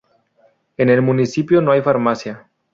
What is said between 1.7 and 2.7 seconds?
hay farmacia.